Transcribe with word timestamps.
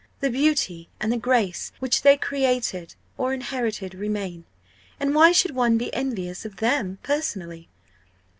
The 0.19 0.31
beauty 0.31 0.89
and 0.99 1.11
the 1.11 1.17
grace 1.17 1.71
which 1.77 2.01
they 2.01 2.17
created 2.17 2.95
or 3.19 3.35
inherited 3.35 3.93
remain. 3.93 4.45
And 4.99 5.13
why 5.13 5.31
should 5.31 5.53
one 5.53 5.77
be 5.77 5.93
envious 5.93 6.43
of 6.43 6.55
them 6.57 6.97
personally? 7.03 7.69